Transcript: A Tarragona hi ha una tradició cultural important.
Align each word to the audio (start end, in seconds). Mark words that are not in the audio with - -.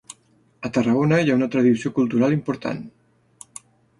A 0.67 0.71
Tarragona 0.77 1.19
hi 1.25 1.29
ha 1.33 1.35
una 1.39 1.49
tradició 1.57 1.93
cultural 1.99 2.35
important. 2.39 2.83